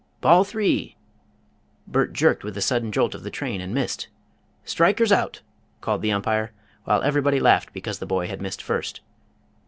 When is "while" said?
6.85-7.03